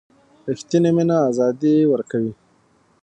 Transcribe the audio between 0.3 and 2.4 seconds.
ریښتینې مینه آزادي ورکوي.